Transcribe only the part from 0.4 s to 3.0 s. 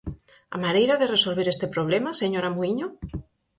¿A maneira de resolver este problema, señora Muíño?